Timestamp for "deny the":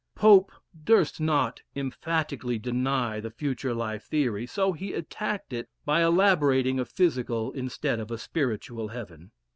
2.57-3.29